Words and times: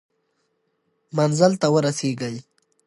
منزل 1.17 1.53
ته 1.61 1.67
ورسېږئ. 1.73 2.35